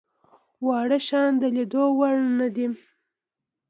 واړه 0.65 0.99
شيان 1.07 1.31
د 1.41 1.43
ليدلو 1.55 1.85
وړ 1.99 2.15
نه 2.39 2.47
دي. 2.55 2.67